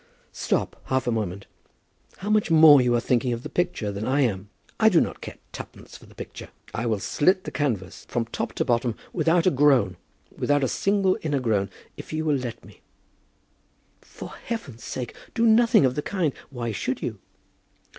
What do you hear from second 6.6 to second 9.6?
I will slit the canvas from top to bottom without a